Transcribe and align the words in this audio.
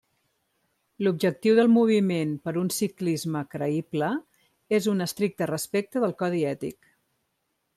L'objectiu 1.07 1.57
del 1.59 1.67
Moviment 1.73 2.31
per 2.47 2.53
un 2.61 2.71
ciclisme 2.77 3.43
creïble 3.51 4.09
és 4.79 4.89
un 4.95 5.07
estricte 5.07 5.49
respecte 5.53 6.03
del 6.07 6.17
codi 6.23 6.43
ètic. 6.55 6.91